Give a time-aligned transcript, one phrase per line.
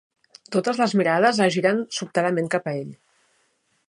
[0.53, 2.91] Totes les mirades es giren sobtadament cap a ell.